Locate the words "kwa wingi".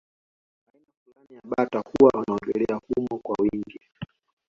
3.23-3.79